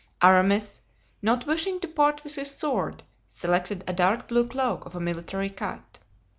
Aramis, 0.23 0.81
not 1.21 1.45
wishing 1.45 1.79
to 1.81 1.87
part 1.87 2.23
with 2.23 2.33
his 2.33 2.49
sword, 2.49 3.03
selected 3.27 3.83
a 3.85 3.93
dark 3.93 4.27
blue 4.27 4.47
cloak 4.47 4.83
of 4.87 4.95
a 4.95 4.99
military 4.99 5.51
cut. 5.51 5.99